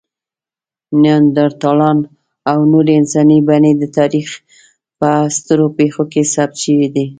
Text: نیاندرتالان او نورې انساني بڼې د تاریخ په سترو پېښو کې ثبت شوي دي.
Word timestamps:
نیاندرتالان 1.01 1.99
او 2.51 2.59
نورې 2.71 2.93
انساني 2.99 3.39
بڼې 3.47 3.71
د 3.77 3.83
تاریخ 3.97 4.29
په 4.99 5.09
سترو 5.37 5.67
پېښو 5.77 6.03
کې 6.11 6.21
ثبت 6.33 6.55
شوي 6.63 6.87
دي. 6.95 7.05